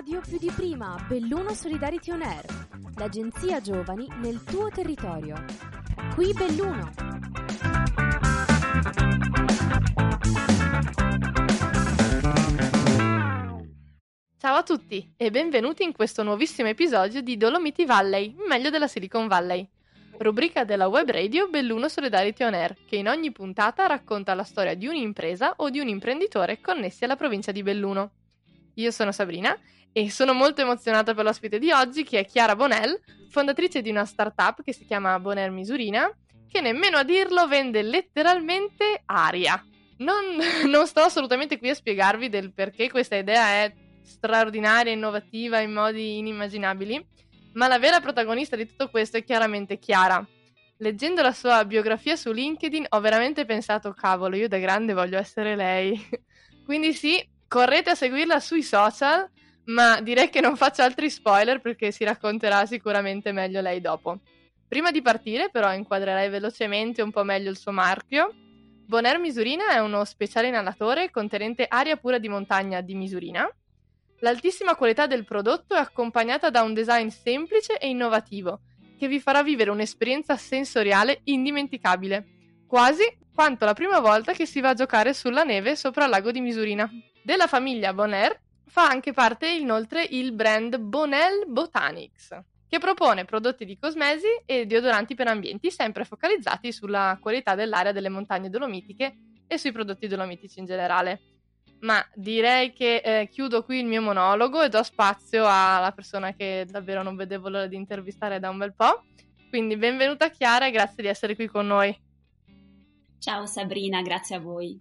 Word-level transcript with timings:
radio 0.00 0.20
più 0.26 0.38
di 0.38 0.50
prima, 0.56 0.96
Belluno 1.06 1.52
Solidarity 1.52 2.10
On 2.12 2.22
Air, 2.22 2.46
l'agenzia 2.96 3.60
giovani 3.60 4.08
nel 4.22 4.42
tuo 4.44 4.70
territorio. 4.70 5.44
Qui 6.14 6.32
Belluno. 6.32 6.90
Ciao 14.38 14.54
a 14.56 14.62
tutti 14.62 15.12
e 15.18 15.30
benvenuti 15.30 15.82
in 15.82 15.92
questo 15.92 16.22
nuovissimo 16.22 16.68
episodio 16.68 17.20
di 17.20 17.36
Dolomiti 17.36 17.84
Valley, 17.84 18.34
meglio 18.48 18.70
della 18.70 18.88
Silicon 18.88 19.28
Valley, 19.28 19.68
rubrica 20.16 20.64
della 20.64 20.88
web 20.88 21.10
radio 21.10 21.50
Belluno 21.50 21.90
Solidarity 21.90 22.42
On 22.44 22.54
Air, 22.54 22.74
che 22.86 22.96
in 22.96 23.06
ogni 23.06 23.32
puntata 23.32 23.84
racconta 23.84 24.32
la 24.32 24.44
storia 24.44 24.74
di 24.74 24.86
un'impresa 24.86 25.56
o 25.56 25.68
di 25.68 25.78
un 25.78 25.88
imprenditore 25.88 26.62
connessi 26.62 27.04
alla 27.04 27.16
provincia 27.16 27.52
di 27.52 27.62
Belluno. 27.62 28.12
Io 28.74 28.90
sono 28.92 29.12
Sabrina 29.12 29.54
e 29.92 30.10
sono 30.10 30.32
molto 30.32 30.60
emozionata 30.60 31.14
per 31.14 31.24
l'ospite 31.24 31.58
di 31.58 31.70
oggi, 31.72 32.04
che 32.04 32.20
è 32.20 32.24
Chiara 32.24 32.54
Bonel, 32.54 33.00
fondatrice 33.28 33.82
di 33.82 33.90
una 33.90 34.04
startup 34.04 34.62
che 34.62 34.72
si 34.72 34.84
chiama 34.84 35.18
Boner 35.18 35.50
Misurina, 35.50 36.10
che 36.48 36.60
nemmeno 36.60 36.98
a 36.98 37.04
dirlo 37.04 37.46
vende 37.46 37.82
letteralmente 37.82 39.02
aria. 39.06 39.64
Non, 39.98 40.24
non 40.66 40.86
sto 40.86 41.00
assolutamente 41.00 41.58
qui 41.58 41.70
a 41.70 41.74
spiegarvi 41.74 42.28
del 42.28 42.52
perché 42.52 42.90
questa 42.90 43.16
idea 43.16 43.46
è 43.46 43.72
straordinaria, 44.02 44.92
innovativa 44.92 45.60
in 45.60 45.72
modi 45.72 46.18
inimmaginabili, 46.18 47.06
ma 47.54 47.68
la 47.68 47.78
vera 47.78 48.00
protagonista 48.00 48.56
di 48.56 48.66
tutto 48.66 48.90
questo 48.90 49.16
è 49.16 49.24
chiaramente 49.24 49.78
Chiara. 49.78 50.24
Leggendo 50.78 51.20
la 51.20 51.32
sua 51.32 51.64
biografia 51.64 52.16
su 52.16 52.32
LinkedIn 52.32 52.86
ho 52.88 53.00
veramente 53.00 53.44
pensato, 53.44 53.92
cavolo, 53.92 54.36
io 54.36 54.48
da 54.48 54.58
grande 54.58 54.94
voglio 54.94 55.18
essere 55.18 55.54
lei. 55.54 56.00
Quindi 56.64 56.94
sì, 56.94 57.22
correte 57.46 57.90
a 57.90 57.94
seguirla 57.94 58.40
sui 58.40 58.62
social, 58.62 59.28
ma 59.70 60.00
direi 60.00 60.28
che 60.30 60.40
non 60.40 60.56
faccio 60.56 60.82
altri 60.82 61.10
spoiler 61.10 61.60
perché 61.60 61.90
si 61.90 62.04
racconterà 62.04 62.66
sicuramente 62.66 63.32
meglio 63.32 63.60
lei 63.60 63.80
dopo. 63.80 64.20
Prima 64.68 64.90
di 64.90 65.02
partire 65.02 65.48
però 65.50 65.72
inquadrerei 65.72 66.28
velocemente 66.28 67.02
un 67.02 67.10
po' 67.10 67.24
meglio 67.24 67.50
il 67.50 67.56
suo 67.56 67.72
marchio. 67.72 68.32
Bonaire 68.86 69.18
Misurina 69.18 69.68
è 69.70 69.78
uno 69.78 70.04
speciale 70.04 70.48
inalatore 70.48 71.10
contenente 71.10 71.66
aria 71.68 71.96
pura 71.96 72.18
di 72.18 72.28
montagna 72.28 72.80
di 72.80 72.94
Misurina. 72.94 73.48
L'altissima 74.20 74.74
qualità 74.74 75.06
del 75.06 75.24
prodotto 75.24 75.74
è 75.74 75.78
accompagnata 75.78 76.50
da 76.50 76.62
un 76.62 76.74
design 76.74 77.08
semplice 77.08 77.78
e 77.78 77.88
innovativo 77.88 78.60
che 78.98 79.08
vi 79.08 79.18
farà 79.18 79.42
vivere 79.42 79.70
un'esperienza 79.70 80.36
sensoriale 80.36 81.20
indimenticabile, 81.24 82.26
quasi 82.66 83.02
quanto 83.32 83.64
la 83.64 83.72
prima 83.72 83.98
volta 83.98 84.32
che 84.32 84.44
si 84.44 84.60
va 84.60 84.70
a 84.70 84.74
giocare 84.74 85.14
sulla 85.14 85.42
neve 85.42 85.74
sopra 85.74 86.04
il 86.04 86.10
lago 86.10 86.30
di 86.30 86.42
Misurina. 86.42 86.90
Della 87.22 87.46
famiglia 87.46 87.94
Bonaire 87.94 88.42
fa 88.70 88.86
anche 88.86 89.12
parte 89.12 89.50
inoltre 89.50 90.06
il 90.10 90.30
brand 90.30 90.78
Bonel 90.78 91.44
Botanics, 91.48 92.38
che 92.68 92.78
propone 92.78 93.24
prodotti 93.24 93.64
di 93.64 93.76
cosmesi 93.76 94.28
e 94.46 94.64
deodoranti 94.64 95.16
per 95.16 95.26
ambienti 95.26 95.72
sempre 95.72 96.04
focalizzati 96.04 96.70
sulla 96.70 97.18
qualità 97.20 97.56
dell'aria 97.56 97.90
delle 97.90 98.08
montagne 98.08 98.48
dolomitiche 98.48 99.16
e 99.48 99.58
sui 99.58 99.72
prodotti 99.72 100.06
dolomitici 100.06 100.60
in 100.60 100.66
generale. 100.66 101.20
Ma 101.80 102.00
direi 102.14 102.72
che 102.72 102.96
eh, 102.98 103.28
chiudo 103.28 103.64
qui 103.64 103.80
il 103.80 103.86
mio 103.86 104.02
monologo 104.02 104.62
e 104.62 104.68
do 104.68 104.84
spazio 104.84 105.46
alla 105.48 105.90
persona 105.92 106.32
che 106.32 106.64
davvero 106.68 107.02
non 107.02 107.16
vedevo 107.16 107.48
l'ora 107.48 107.66
di 107.66 107.74
intervistare 107.74 108.38
da 108.38 108.50
un 108.50 108.58
bel 108.58 108.74
po'. 108.74 109.02
Quindi 109.48 109.76
benvenuta 109.76 110.30
Chiara 110.30 110.68
e 110.68 110.70
grazie 110.70 111.02
di 111.02 111.08
essere 111.08 111.34
qui 111.34 111.48
con 111.48 111.66
noi. 111.66 111.98
Ciao 113.18 113.46
Sabrina, 113.46 114.00
grazie 114.00 114.36
a 114.36 114.38
voi. 114.38 114.78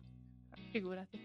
Figurati. 0.71 1.19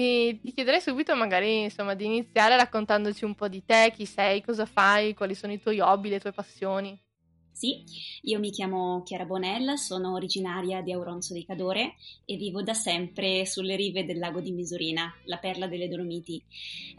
E 0.00 0.38
ti 0.40 0.52
chiederei 0.52 0.80
subito 0.80 1.16
magari 1.16 1.62
insomma 1.62 1.94
di 1.94 2.04
iniziare 2.04 2.54
raccontandoci 2.56 3.24
un 3.24 3.34
po' 3.34 3.48
di 3.48 3.64
te, 3.64 3.92
chi 3.92 4.06
sei, 4.06 4.40
cosa 4.42 4.64
fai, 4.64 5.12
quali 5.12 5.34
sono 5.34 5.52
i 5.52 5.58
tuoi 5.58 5.80
hobby, 5.80 6.08
le 6.08 6.20
tue 6.20 6.30
passioni. 6.32 6.96
Sì, 7.58 7.82
io 8.22 8.38
mi 8.38 8.50
chiamo 8.50 9.02
Chiara 9.02 9.24
Bonella, 9.24 9.74
sono 9.74 10.12
originaria 10.12 10.80
di 10.80 10.92
Auronzo 10.92 11.34
di 11.34 11.44
Cadore 11.44 11.96
e 12.24 12.36
vivo 12.36 12.62
da 12.62 12.72
sempre 12.72 13.44
sulle 13.46 13.74
rive 13.74 14.04
del 14.04 14.20
lago 14.20 14.40
di 14.40 14.52
Misurina, 14.52 15.12
la 15.24 15.38
perla 15.38 15.66
delle 15.66 15.88
Dolomiti. 15.88 16.40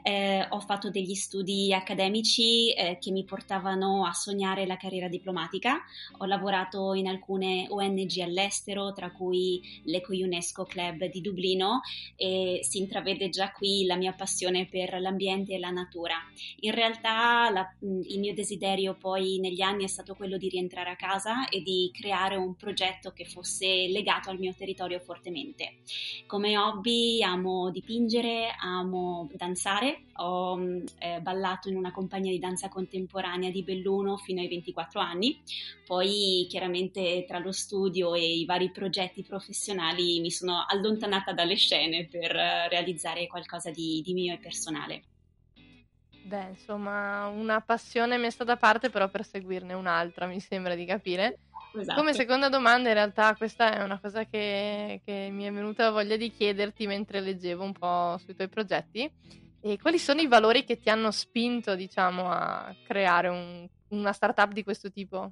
Eh, 0.04 0.46
ho 0.50 0.60
fatto 0.60 0.90
degli 0.90 1.14
studi 1.14 1.74
accademici 1.74 2.74
eh, 2.74 2.98
che 3.00 3.10
mi 3.12 3.24
portavano 3.24 4.06
a 4.06 4.12
sognare 4.12 4.66
la 4.66 4.76
carriera 4.76 5.08
diplomatica. 5.08 5.78
Ho 6.18 6.26
lavorato 6.26 6.94
in 6.94 7.08
alcune 7.08 7.66
ONG 7.70 8.20
all'estero, 8.20 8.92
tra 8.92 9.14
cui 9.14 9.62
l'Eco 9.86 10.12
UNESCO 10.12 10.66
Club 10.66 11.06
di 11.06 11.22
Dublino 11.22 11.80
e 12.18 12.60
si 12.64 12.80
intravede 12.80 13.30
già 13.30 13.54
qui 13.54 13.86
la 13.86 13.96
mia 13.96 14.12
passione 14.12 14.68
per 14.68 15.00
l'ambiente 15.00 15.54
e 15.54 15.58
la 15.58 15.70
natura. 15.70 16.16
In 16.60 16.74
realtà 16.74 17.50
la, 17.50 17.66
il 17.80 18.20
mio 18.20 18.34
desiderio 18.34 18.98
poi 18.98 19.40
negli 19.40 19.62
anni 19.62 19.86
è 19.86 19.88
stato 19.88 20.16
quello 20.16 20.36
di 20.36 20.48
rientrare 20.50 20.90
a 20.90 20.96
casa 20.96 21.48
e 21.50 21.62
di 21.62 21.90
creare 21.94 22.36
un 22.36 22.56
progetto 22.56 23.12
che 23.12 23.26
fosse 23.26 23.88
legato 23.88 24.30
al 24.30 24.40
mio 24.40 24.54
territorio 24.54 25.00
fortemente. 25.00 25.78
Come 26.26 26.58
hobby 26.58 27.22
amo 27.24 27.70
dipingere, 27.72 28.56
amo 28.60 29.30
danzare, 29.34 30.06
ho 30.18 30.58
mm, 30.58 30.86
eh, 31.00 31.20
ballato 31.22 31.70
in 31.70 31.76
una 31.76 31.92
compagnia 31.92 32.32
di 32.32 32.40
danza 32.40 32.70
contemporanea 32.70 33.50
di 33.50 33.64
Belluno 33.64 34.18
fino 34.18 34.42
ai 34.42 34.48
24 34.48 35.00
anni, 35.00 35.42
poi 35.86 36.46
chiaramente 36.50 37.26
tra 37.28 37.40
lo 37.40 37.52
studio 37.52 38.14
e 38.14 38.38
i 38.38 38.46
vari 38.46 38.72
progetti 38.72 39.24
professionali 39.24 40.20
mi 40.20 40.32
sono 40.32 40.66
allontanata 40.68 41.34
dalle 41.34 41.56
scene 41.56 42.08
per 42.10 42.36
eh, 42.36 42.68
realizzare 42.70 43.28
qualcosa 43.28 43.72
di, 43.72 44.02
di 44.04 44.14
mio 44.14 44.34
e 44.34 44.38
personale. 44.38 45.04
Beh, 46.30 46.50
insomma, 46.50 47.26
una 47.26 47.60
passione 47.60 48.18
messa 48.18 48.44
da 48.44 48.56
parte 48.56 48.92
però 48.92 49.10
per 49.10 49.26
seguirne 49.26 49.74
un'altra, 49.74 50.28
mi 50.28 50.40
sembra 50.40 50.76
di 50.76 50.86
capire. 50.86 51.40
Esatto. 51.74 52.00
Come 52.00 52.14
seconda 52.14 52.50
domanda, 52.50 52.90
in 52.90 52.94
realtà, 52.94 53.36
questa 53.36 53.74
è 53.74 53.82
una 53.82 54.00
cosa 54.00 54.24
che, 54.26 55.02
che 55.04 55.30
mi 55.32 55.46
è 55.46 55.52
venuta 55.52 55.90
voglia 55.90 56.18
di 56.18 56.30
chiederti 56.30 56.86
mentre 56.86 57.20
leggevo 57.20 57.64
un 57.64 57.74
po' 57.74 58.20
sui 58.20 58.36
tuoi 58.36 58.48
progetti. 58.48 59.12
E 59.60 59.78
quali 59.80 59.98
sono 59.98 60.22
i 60.22 60.28
valori 60.28 60.64
che 60.64 60.78
ti 60.78 60.92
hanno 60.92 61.10
spinto, 61.10 61.74
diciamo, 61.74 62.30
a 62.30 62.76
creare 62.84 63.28
un, 63.30 63.68
una 63.88 64.14
startup 64.14 64.52
di 64.52 64.64
questo 64.64 64.92
tipo? 64.92 65.32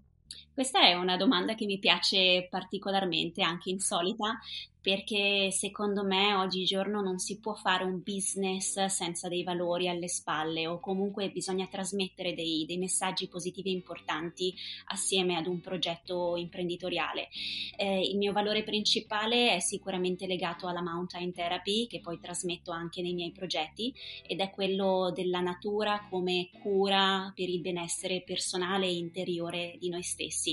Questa 0.57 0.81
è 0.81 0.95
una 0.95 1.17
domanda 1.17 1.53
che 1.53 1.67
mi 1.67 1.77
piace 1.77 2.47
particolarmente, 2.49 3.43
anche 3.43 3.69
insolita, 3.69 4.39
perché 4.87 5.51
secondo 5.51 6.05
me 6.05 6.33
oggigiorno 6.33 7.01
non 7.01 7.19
si 7.19 7.39
può 7.39 7.53
fare 7.55 7.83
un 7.83 8.01
business 8.01 8.85
senza 8.85 9.27
dei 9.27 9.43
valori 9.43 9.89
alle 9.89 10.07
spalle 10.07 10.65
o 10.65 10.79
comunque 10.79 11.29
bisogna 11.29 11.67
trasmettere 11.67 12.33
dei, 12.33 12.63
dei 12.65 12.77
messaggi 12.77 13.27
positivi 13.27 13.69
e 13.69 13.73
importanti 13.73 14.55
assieme 14.85 15.35
ad 15.35 15.45
un 15.45 15.59
progetto 15.59 16.37
imprenditoriale. 16.37 17.27
Eh, 17.75 17.99
il 17.99 18.15
mio 18.15 18.31
valore 18.31 18.63
principale 18.63 19.53
è 19.53 19.59
sicuramente 19.59 20.25
legato 20.25 20.67
alla 20.67 20.81
mountain 20.81 21.33
therapy 21.33 21.87
che 21.87 21.99
poi 21.99 22.17
trasmetto 22.17 22.71
anche 22.71 23.01
nei 23.01 23.13
miei 23.13 23.33
progetti 23.33 23.93
ed 24.25 24.39
è 24.39 24.51
quello 24.51 25.11
della 25.13 25.41
natura 25.41 26.07
come 26.09 26.49
cura 26.61 27.29
per 27.35 27.49
il 27.49 27.59
benessere 27.59 28.23
personale 28.25 28.85
e 28.85 28.95
interiore 28.95 29.75
di 29.79 29.89
noi 29.89 30.03
stessi. 30.03 30.46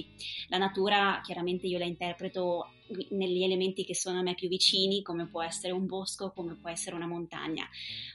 La 0.49 0.59
natura 0.59 1.21
chiaramente 1.22 1.66
io 1.66 1.78
la 1.78 1.84
interpreto 1.84 2.71
negli 3.10 3.43
elementi 3.43 3.84
che 3.84 3.94
sono 3.94 4.19
a 4.19 4.22
me 4.22 4.34
più 4.34 4.49
vicini, 4.49 5.03
come 5.03 5.27
può 5.27 5.43
essere 5.43 5.72
un 5.72 5.87
bosco, 5.87 6.32
come 6.32 6.55
può 6.55 6.69
essere 6.71 6.97
una 6.97 7.06
montagna. 7.06 7.66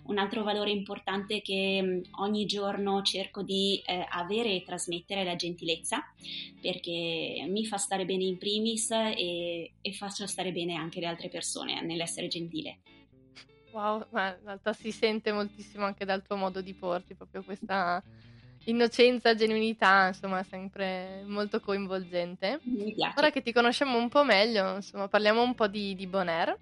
Un 0.03 0.17
altro 0.17 0.43
valore 0.43 0.71
importante 0.71 1.41
che 1.41 2.01
ogni 2.19 2.45
giorno 2.45 3.01
cerco 3.01 3.41
di 3.41 3.81
eh, 3.85 4.05
avere 4.09 4.55
e 4.55 4.63
trasmettere 4.63 5.21
è 5.21 5.23
la 5.25 5.35
gentilezza, 5.35 6.03
perché 6.61 7.45
mi 7.47 7.65
fa 7.65 7.77
stare 7.77 8.05
bene 8.05 8.23
in 8.23 8.37
primis 8.37 8.91
e, 8.91 9.73
e 9.81 9.93
faccio 9.93 10.27
stare 10.27 10.51
bene 10.51 10.75
anche 10.75 10.99
le 10.99 11.07
altre 11.07 11.29
persone 11.29 11.81
nell'essere 11.81 12.27
gentile. 12.27 12.79
Wow, 13.71 14.07
ma 14.11 14.29
in 14.29 14.43
realtà 14.43 14.73
si 14.73 14.91
sente 14.91 15.31
moltissimo 15.31 15.85
anche 15.85 16.05
dal 16.05 16.23
tuo 16.23 16.35
modo 16.35 16.61
di 16.61 16.73
porti 16.73 17.13
proprio 17.13 17.43
questa 17.43 18.03
innocenza, 18.69 19.35
genuinità, 19.35 20.07
insomma, 20.07 20.43
sempre 20.43 21.23
molto 21.25 21.59
coinvolgente. 21.59 22.59
Ora 23.17 23.31
che 23.31 23.41
ti 23.41 23.51
conosciamo 23.53 23.97
un 23.97 24.09
po' 24.09 24.23
meglio, 24.23 24.75
insomma, 24.75 25.07
parliamo 25.07 25.41
un 25.41 25.55
po' 25.55 25.67
di, 25.67 25.95
di 25.95 26.07
Bonaire. 26.07 26.57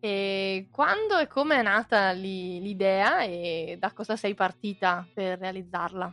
E 0.00 0.66
quando 0.70 1.18
e 1.18 1.28
come 1.28 1.58
è 1.60 1.62
nata 1.62 2.10
l'idea 2.12 3.22
e 3.22 3.76
da 3.78 3.92
cosa 3.92 4.16
sei 4.16 4.34
partita 4.34 5.08
per 5.12 5.38
realizzarla? 5.38 6.12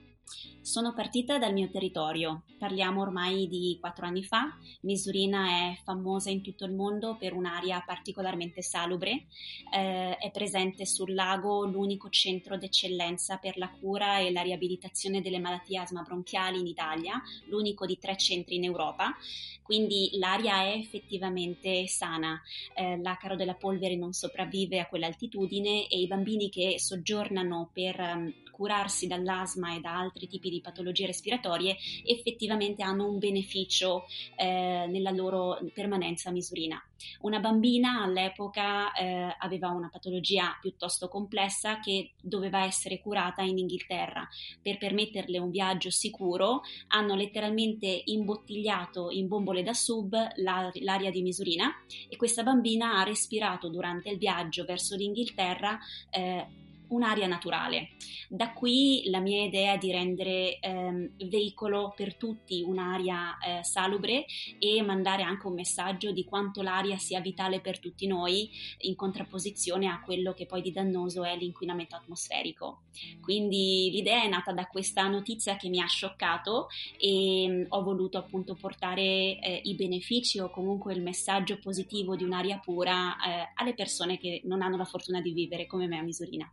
Sono 0.61 0.93
partita 0.93 1.37
dal 1.37 1.53
mio 1.53 1.69
territorio, 1.69 2.43
parliamo 2.57 3.01
ormai 3.01 3.47
di 3.47 3.77
quattro 3.79 4.05
anni 4.05 4.23
fa. 4.23 4.55
Misurina 4.81 5.47
è 5.47 5.79
famosa 5.83 6.29
in 6.29 6.41
tutto 6.41 6.65
il 6.65 6.73
mondo 6.73 7.15
per 7.17 7.33
un'area 7.33 7.81
particolarmente 7.85 8.61
salubre, 8.61 9.25
eh, 9.73 10.17
è 10.17 10.31
presente 10.31 10.85
sul 10.85 11.13
lago 11.13 11.65
l'unico 11.65 12.09
centro 12.09 12.57
d'eccellenza 12.57 13.37
per 13.37 13.57
la 13.57 13.69
cura 13.69 14.19
e 14.19 14.31
la 14.31 14.41
riabilitazione 14.41 15.21
delle 15.21 15.39
malattie 15.39 15.79
asma 15.79 16.03
bronchiali 16.03 16.59
in 16.59 16.67
Italia, 16.67 17.21
l'unico 17.47 17.85
di 17.85 17.97
tre 17.97 18.15
centri 18.17 18.55
in 18.55 18.65
Europa, 18.65 19.15
quindi 19.63 20.09
l'aria 20.13 20.63
è 20.63 20.73
effettivamente 20.73 21.87
sana, 21.87 22.41
eh, 22.75 22.97
l'acaro 23.01 23.35
della 23.35 23.55
polvere 23.55 23.95
non 23.95 24.13
sopravvive 24.13 24.79
a 24.79 24.87
quell'altitudine 24.87 25.87
e 25.87 25.99
i 25.99 26.07
bambini 26.07 26.49
che 26.49 26.79
soggiornano 26.79 27.69
per 27.73 27.99
um, 27.99 28.33
curarsi 28.59 29.07
dall'asma 29.07 29.73
e 29.73 29.79
da 29.79 29.97
altri 29.97 30.27
tipi 30.27 30.49
di 30.49 30.59
patologie 30.59 31.05
respiratorie 31.05 31.77
effettivamente 32.03 32.83
hanno 32.83 33.07
un 33.07 33.17
beneficio 33.17 34.03
eh, 34.35 34.85
nella 34.89 35.11
loro 35.11 35.57
permanenza 35.73 36.29
misurina. 36.29 36.83
Una 37.21 37.39
bambina 37.39 38.01
all'epoca 38.03 38.91
eh, 38.91 39.33
aveva 39.39 39.69
una 39.69 39.87
patologia 39.89 40.57
piuttosto 40.59 41.07
complessa 41.07 41.79
che 41.79 42.11
doveva 42.21 42.65
essere 42.65 42.99
curata 42.99 43.43
in 43.43 43.57
Inghilterra. 43.57 44.27
Per 44.61 44.77
permetterle 44.77 45.39
un 45.39 45.49
viaggio 45.49 45.89
sicuro 45.89 46.63
hanno 46.87 47.15
letteralmente 47.15 48.01
imbottigliato 48.03 49.09
in 49.09 49.29
bombole 49.29 49.63
da 49.63 49.73
sub 49.73 50.13
l'aria 50.35 51.11
di 51.11 51.21
misurina 51.21 51.73
e 52.09 52.17
questa 52.17 52.43
bambina 52.43 52.99
ha 52.99 53.03
respirato 53.03 53.69
durante 53.69 54.09
il 54.09 54.17
viaggio 54.17 54.65
verso 54.65 54.97
l'Inghilterra 54.97 55.79
eh, 56.09 56.67
un'area 56.89 57.27
naturale. 57.27 57.89
Da 58.29 58.53
qui 58.53 59.03
la 59.09 59.19
mia 59.19 59.43
idea 59.43 59.77
di 59.77 59.91
rendere 59.91 60.59
ehm, 60.59 61.11
veicolo 61.27 61.93
per 61.95 62.15
tutti 62.15 62.61
un'area 62.61 63.37
eh, 63.37 63.63
salubre 63.63 64.25
e 64.59 64.81
mandare 64.81 65.23
anche 65.23 65.47
un 65.47 65.53
messaggio 65.53 66.11
di 66.11 66.23
quanto 66.23 66.61
l'aria 66.61 66.97
sia 66.97 67.21
vitale 67.21 67.59
per 67.59 67.79
tutti 67.79 68.05
noi 68.07 68.49
in 68.81 68.95
contrapposizione 68.95 69.87
a 69.87 70.01
quello 70.01 70.33
che 70.33 70.45
poi 70.45 70.61
di 70.61 70.71
dannoso 70.71 71.23
è 71.23 71.35
l'inquinamento 71.35 71.95
atmosferico. 71.95 72.83
Quindi 73.21 73.89
l'idea 73.91 74.23
è 74.23 74.27
nata 74.27 74.51
da 74.51 74.67
questa 74.67 75.07
notizia 75.07 75.55
che 75.55 75.69
mi 75.69 75.81
ha 75.81 75.87
scioccato 75.87 76.67
e 76.99 77.47
mh, 77.47 77.53
mm, 77.53 77.63
ho 77.69 77.83
voluto 77.83 78.17
appunto 78.17 78.55
portare 78.55 79.01
eh, 79.01 79.61
i 79.63 79.75
benefici 79.75 80.39
o 80.39 80.49
comunque 80.49 80.93
il 80.93 81.01
messaggio 81.01 81.57
positivo 81.59 82.15
di 82.15 82.23
un'aria 82.23 82.59
pura 82.59 83.15
eh, 83.15 83.51
alle 83.55 83.73
persone 83.73 84.17
che 84.17 84.41
non 84.45 84.61
hanno 84.61 84.77
la 84.77 84.85
fortuna 84.85 85.21
di 85.21 85.31
vivere 85.31 85.65
come 85.65 85.87
me 85.87 85.97
a 85.97 86.03
Misurina. 86.03 86.51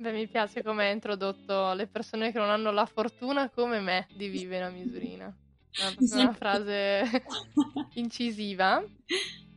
Beh, 0.00 0.12
mi 0.12 0.28
piace 0.28 0.62
come 0.62 0.86
hai 0.86 0.92
introdotto 0.92 1.72
le 1.72 1.88
persone 1.88 2.30
che 2.30 2.38
non 2.38 2.50
hanno 2.50 2.70
la 2.70 2.86
fortuna 2.86 3.50
come 3.50 3.80
me 3.80 4.06
di 4.14 4.28
vivere 4.28 4.64
a 4.64 4.70
misurina. 4.70 5.36
È 5.74 6.14
una 6.14 6.32
frase 6.32 7.02
incisiva. 7.94 8.80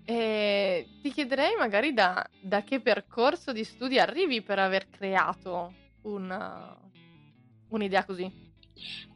E 0.04 0.88
ti 1.00 1.12
chiederei 1.12 1.56
magari 1.60 1.94
da, 1.94 2.28
da, 2.40 2.64
che 2.64 2.82
percorso 2.82 3.52
di 3.52 3.64
studi 3.64 4.00
arrivi 4.00 4.42
per 4.42 4.58
aver 4.58 4.90
creato 4.90 5.72
una, 6.02 6.76
un'idea 7.70 8.04
così. 8.04 8.51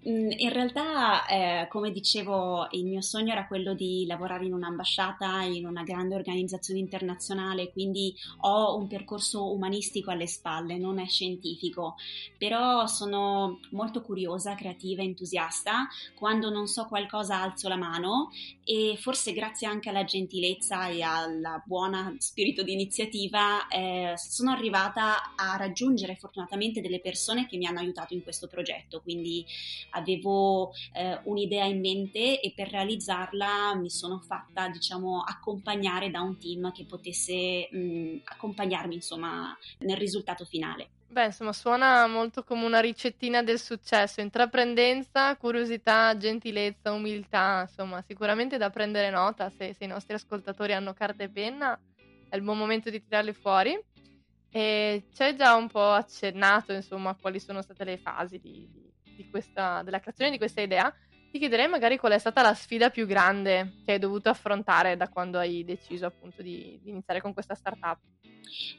Mm, 0.08 0.30
in 0.38 0.54
realtà, 0.54 1.26
eh, 1.26 1.68
come 1.68 1.92
dicevo, 1.92 2.68
il 2.72 2.86
mio 2.86 3.02
sogno 3.02 3.32
era 3.32 3.48
quello 3.48 3.74
di 3.74 4.06
lavorare 4.06 4.46
in 4.46 4.54
un'ambasciata, 4.54 5.42
in 5.42 5.66
una 5.66 5.82
grande 5.82 6.14
organizzazione 6.14 6.80
internazionale, 6.80 7.72
quindi 7.72 8.14
ho 8.42 8.78
un 8.78 8.88
percorso 8.88 9.52
umanistico 9.52 10.12
alle 10.12 10.28
spalle, 10.28 10.78
non 10.78 11.00
è 11.00 11.08
scientifico, 11.08 11.96
però 12.38 12.86
sono 12.86 13.60
molto 13.72 14.04
curiosa, 14.04 14.54
creativa, 14.54 15.02
entusiasta. 15.02 15.88
Quando 16.14 16.52
non 16.52 16.68
so 16.68 16.86
qualcosa 16.86 17.42
alzo 17.42 17.68
la 17.68 17.76
mano 17.76 18.30
e 18.64 18.98
forse 19.00 19.34
grazie 19.34 19.66
anche 19.68 19.90
alla 19.90 20.04
gentilezza 20.04 20.88
e 20.88 21.02
al 21.02 21.64
buon 21.66 22.18
spirito 22.20 22.62
di 22.62 22.74
iniziativa 22.74 23.68
eh, 23.68 24.14
sono 24.18 24.52
arrivata 24.52 25.34
a 25.36 25.56
raggiungere 25.58 26.16
fortunatamente 26.16 26.82
delle 26.82 27.00
persone 27.00 27.48
che 27.48 27.58
mi 27.58 27.66
hanno 27.66 27.80
aiutato 27.80 28.14
in 28.14 28.22
questo 28.22 28.48
progetto, 28.48 29.02
quindi 29.02 29.44
avevo 29.92 30.72
eh, 30.94 31.20
un'idea 31.24 31.66
in 31.66 31.80
mente 31.80 32.40
e 32.40 32.54
per 32.56 32.70
realizzarla 32.70 33.76
mi 33.76 33.90
sono 33.90 34.20
fatta, 34.20 34.68
diciamo, 34.70 35.22
accompagnare 35.22 36.12
da 36.12 36.22
un 36.22 36.38
team 36.38 36.72
che 36.72 36.86
potesse 36.86 37.68
mh, 37.72 38.22
accompagnarmi, 38.24 38.96
insomma, 38.96 39.58
nel 39.80 39.98
risultato 39.98 40.46
finale. 40.46 40.90
Beh, 41.08 41.28
insomma, 41.28 41.54
suona 41.54 42.08
molto 42.08 42.44
come 42.44 42.66
una 42.66 42.82
ricettina 42.82 43.42
del 43.42 43.60
successo, 43.60 44.20
intraprendenza, 44.20 45.38
curiosità, 45.38 46.18
gentilezza, 46.18 46.92
umiltà, 46.92 47.62
insomma, 47.70 48.02
sicuramente 48.02 48.58
da 48.58 48.70
prendere 48.70 49.10
nota 49.10 49.50
se, 49.50 49.74
se 49.74 49.86
i 49.86 49.88
nostri 49.88 50.16
ascoltatori 50.16 50.74
hanno 50.74 50.94
carta 50.94 51.24
e 51.24 51.30
penna, 51.30 51.80
è 52.28 52.36
il 52.36 52.42
buon 52.42 52.58
momento 52.58 52.90
di 52.90 53.02
tirarli 53.02 53.34
fuori. 53.34 53.80
E 54.50 55.06
c'è 55.14 55.36
già 55.36 55.56
un 55.56 55.70
po' 55.70 55.92
accennato, 55.92 56.74
insomma, 56.74 57.16
quali 57.16 57.40
sono 57.40 57.62
state 57.62 57.84
le 57.84 57.98
fasi 57.98 58.40
di, 58.40 58.68
di 58.72 58.85
questa, 59.30 59.82
della 59.84 60.00
creazione 60.00 60.32
di 60.32 60.38
questa 60.38 60.62
idea, 60.62 60.94
ti 61.36 61.42
chiederei 61.42 61.68
magari 61.68 61.98
qual 61.98 62.14
è 62.14 62.18
stata 62.18 62.42
la 62.42 62.54
sfida 62.54 62.90
più 62.90 63.06
grande 63.06 63.82
che 63.84 63.92
hai 63.92 64.00
dovuto 64.00 64.30
affrontare 64.30 64.96
da 64.96 65.10
quando 65.10 65.38
hai 65.38 65.66
deciso 65.66 66.06
appunto 66.06 66.42
di, 66.42 66.80
di 66.82 66.92
iniziare 66.92 67.20
con 67.20 67.34
questa 67.34 67.56
startup. 67.56 68.00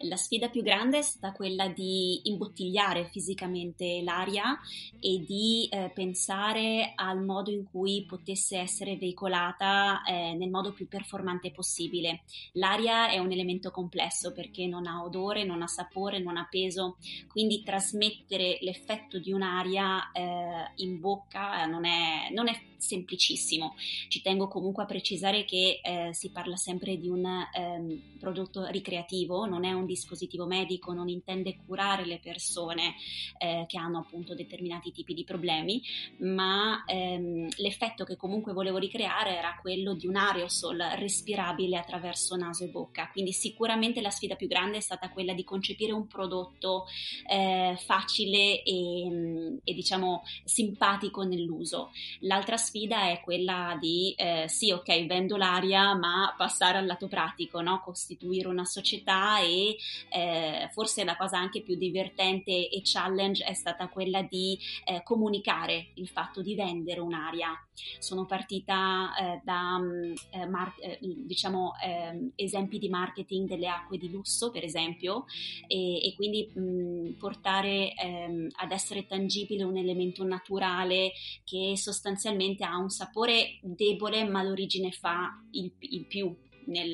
La 0.00 0.16
sfida 0.16 0.48
più 0.48 0.62
grande 0.62 0.98
è 0.98 1.02
stata 1.02 1.32
quella 1.34 1.68
di 1.68 2.20
imbottigliare 2.24 3.08
fisicamente 3.10 4.00
l'aria 4.02 4.58
e 5.00 5.24
di 5.26 5.68
eh, 5.70 5.90
pensare 5.94 6.92
al 6.94 7.22
modo 7.22 7.50
in 7.50 7.64
cui 7.64 8.04
potesse 8.06 8.58
essere 8.58 8.96
veicolata 8.96 10.02
eh, 10.02 10.34
nel 10.34 10.50
modo 10.50 10.72
più 10.72 10.88
performante 10.88 11.50
possibile. 11.50 12.22
L'aria 12.52 13.10
è 13.10 13.18
un 13.18 13.32
elemento 13.32 13.70
complesso 13.70 14.32
perché 14.32 14.66
non 14.66 14.86
ha 14.86 15.02
odore, 15.02 15.44
non 15.44 15.62
ha 15.62 15.66
sapore, 15.66 16.18
non 16.18 16.36
ha 16.36 16.46
peso, 16.50 16.96
quindi 17.28 17.62
trasmettere 17.62 18.58
l'effetto 18.60 19.18
di 19.18 19.32
un'aria 19.32 20.10
eh, 20.12 20.72
in 20.76 21.00
bocca 21.00 21.64
non 21.66 21.84
è, 21.84 22.30
non 22.32 22.45
è 22.50 22.60
semplicissimo. 22.86 23.74
Ci 24.08 24.22
tengo 24.22 24.48
comunque 24.48 24.84
a 24.84 24.86
precisare 24.86 25.44
che 25.44 25.80
eh, 25.82 26.10
si 26.12 26.30
parla 26.30 26.56
sempre 26.56 26.96
di 26.96 27.08
un 27.08 27.24
ehm, 27.24 28.16
prodotto 28.18 28.66
ricreativo, 28.66 29.46
non 29.46 29.64
è 29.64 29.72
un 29.72 29.86
dispositivo 29.86 30.46
medico, 30.46 30.92
non 30.92 31.08
intende 31.08 31.56
curare 31.66 32.04
le 32.04 32.18
persone 32.18 32.94
eh, 33.38 33.64
che 33.66 33.78
hanno 33.78 33.98
appunto 33.98 34.34
determinati 34.34 34.92
tipi 34.92 35.14
di 35.14 35.24
problemi, 35.24 35.82
ma 36.18 36.84
ehm, 36.86 37.48
l'effetto 37.56 38.04
che 38.04 38.16
comunque 38.16 38.52
volevo 38.52 38.78
ricreare 38.78 39.36
era 39.36 39.58
quello 39.60 39.94
di 39.94 40.06
un 40.06 40.16
aerosol 40.16 40.78
respirabile 40.96 41.76
attraverso 41.76 42.36
naso 42.36 42.64
e 42.64 42.68
bocca. 42.68 43.10
Quindi 43.10 43.32
sicuramente 43.32 44.00
la 44.00 44.10
sfida 44.10 44.36
più 44.36 44.46
grande 44.46 44.78
è 44.78 44.80
stata 44.80 45.10
quella 45.10 45.34
di 45.34 45.44
concepire 45.44 45.92
un 45.92 46.06
prodotto 46.06 46.86
eh, 47.28 47.76
facile 47.78 48.62
e, 48.62 49.60
e 49.64 49.74
diciamo 49.74 50.22
simpatico 50.44 51.22
nell'uso. 51.22 51.90
L'altra 52.20 52.56
sfida 52.56 52.75
è 52.84 53.20
quella 53.22 53.76
di 53.80 54.14
eh, 54.16 54.44
sì, 54.48 54.70
ok, 54.70 55.06
vendo 55.06 55.36
l'aria, 55.36 55.94
ma 55.94 56.34
passare 56.36 56.78
al 56.78 56.86
lato 56.86 57.08
pratico, 57.08 57.60
no? 57.60 57.80
costituire 57.80 58.48
una 58.48 58.64
società 58.64 59.40
e 59.40 59.76
eh, 60.10 60.68
forse 60.72 61.04
la 61.04 61.16
cosa 61.16 61.38
anche 61.38 61.62
più 61.62 61.76
divertente 61.76 62.68
e 62.68 62.82
challenge 62.84 63.44
è 63.44 63.54
stata 63.54 63.88
quella 63.88 64.22
di 64.22 64.58
eh, 64.84 65.02
comunicare 65.02 65.92
il 65.94 66.08
fatto 66.08 66.42
di 66.42 66.54
vendere 66.54 67.00
un'aria. 67.00 67.50
Sono 67.98 68.24
partita 68.24 69.14
eh, 69.14 69.40
da 69.44 69.78
mm, 69.78 70.14
eh, 70.30 70.46
mar- 70.46 70.74
eh, 70.80 70.98
diciamo 71.00 71.74
ehm, 71.82 72.32
esempi 72.34 72.78
di 72.78 72.88
marketing 72.88 73.48
delle 73.48 73.68
acque 73.68 73.98
di 73.98 74.10
lusso, 74.10 74.50
per 74.50 74.64
esempio, 74.64 75.24
e, 75.66 76.06
e 76.06 76.14
quindi 76.14 76.50
mh, 76.52 76.60
mm, 76.60 77.10
portare 77.18 77.94
ehm, 77.94 78.48
ad 78.56 78.72
essere 78.72 79.06
tangibile 79.06 79.64
un 79.64 79.76
elemento 79.76 80.24
naturale 80.24 81.12
che 81.44 81.76
sostanzialmente 81.76 82.55
ha 82.64 82.76
un 82.76 82.90
sapore 82.90 83.58
debole, 83.62 84.24
ma 84.24 84.42
l'origine 84.42 84.90
fa 84.90 85.30
il, 85.52 85.72
il 85.80 86.06
più 86.06 86.34
nel, 86.66 86.90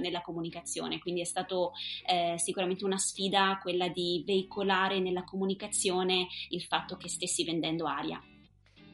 nella 0.00 0.20
comunicazione, 0.20 0.98
quindi 0.98 1.20
è 1.20 1.24
stato 1.24 1.72
eh, 2.06 2.34
sicuramente 2.38 2.84
una 2.84 2.98
sfida 2.98 3.58
quella 3.62 3.88
di 3.88 4.22
veicolare 4.26 5.00
nella 5.00 5.24
comunicazione 5.24 6.28
il 6.50 6.62
fatto 6.62 6.96
che 6.96 7.08
stessi 7.08 7.44
vendendo 7.44 7.86
aria. 7.86 8.20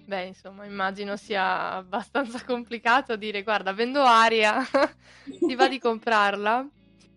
Beh, 0.04 0.26
insomma, 0.26 0.64
immagino 0.64 1.16
sia 1.16 1.72
abbastanza 1.72 2.42
complicato 2.44 3.16
dire 3.16 3.42
guarda, 3.42 3.72
vendo 3.72 4.02
aria, 4.02 4.60
ti 5.46 5.54
va 5.54 5.68
di 5.68 5.78
comprarla. 5.78 6.68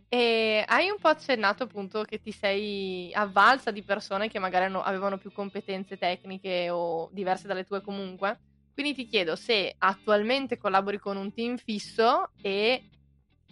E 0.08 0.64
hai 0.66 0.90
un 0.90 0.98
po' 1.02 1.10
accennato 1.10 1.64
appunto 1.64 2.04
che 2.04 2.22
ti 2.22 2.32
sei 2.32 3.12
avvalsa 3.14 3.72
di 3.72 3.82
persone 3.82 4.30
che 4.30 4.40
magari 4.40 4.72
avevano 4.74 5.18
più 5.18 5.32
competenze 5.32 5.98
tecniche 5.98 6.70
o 6.70 7.10
diverse 7.12 7.48
dalle 7.48 7.66
tue 7.66 7.82
comunque. 7.82 8.40
Quindi 8.76 8.94
ti 8.94 9.06
chiedo 9.08 9.38
se 9.38 9.74
attualmente 9.78 10.58
collabori 10.58 11.00
con 11.00 11.16
un 11.16 11.32
team 11.32 11.56
fisso 11.56 12.32
e 12.42 12.84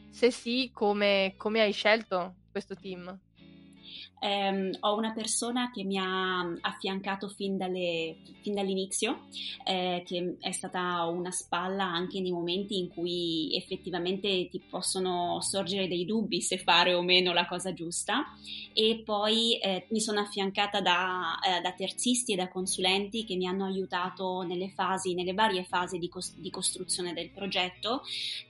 se 0.09 0.31
sì, 0.31 0.69
come, 0.73 1.35
come 1.37 1.61
hai 1.61 1.71
scelto 1.71 2.35
questo 2.51 2.75
team? 2.75 3.17
Um, 4.23 4.71
ho 4.79 4.95
una 4.95 5.11
persona 5.11 5.69
che 5.69 5.83
mi 5.83 5.97
ha 5.97 6.39
affiancato 6.61 7.27
fin, 7.27 7.57
dalle, 7.57 8.15
fin 8.39 8.53
dall'inizio, 8.53 9.27
eh, 9.65 10.01
che 10.05 10.37
è 10.39 10.51
stata 10.53 11.03
una 11.07 11.31
spalla 11.31 11.83
anche 11.83 12.21
nei 12.21 12.31
momenti 12.31 12.77
in 12.77 12.87
cui 12.87 13.53
effettivamente 13.53 14.47
ti 14.47 14.61
possono 14.61 15.41
sorgere 15.41 15.89
dei 15.89 16.05
dubbi 16.05 16.41
se 16.41 16.57
fare 16.57 16.93
o 16.93 17.01
meno 17.01 17.33
la 17.33 17.45
cosa 17.45 17.73
giusta. 17.73 18.23
E 18.71 19.01
poi 19.03 19.57
eh, 19.57 19.87
mi 19.89 19.99
sono 19.99 20.21
affiancata 20.21 20.79
da, 20.79 21.37
eh, 21.45 21.59
da, 21.59 21.73
terzisti 21.73 22.31
e 22.31 22.37
da 22.37 22.47
consulenti 22.47 23.25
che 23.25 23.35
mi 23.35 23.45
hanno 23.45 23.65
aiutato 23.65 24.43
nelle 24.43 24.69
fasi, 24.69 25.15
nelle 25.15 25.33
varie 25.33 25.65
fasi 25.65 25.97
di, 25.97 26.07
cos- 26.07 26.37
di 26.37 26.49
costruzione 26.49 27.11
del 27.11 27.29
progetto. 27.29 28.03